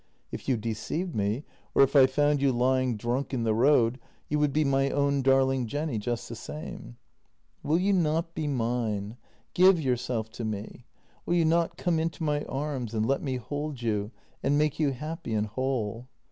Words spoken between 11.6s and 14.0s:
come into my arms and let me hold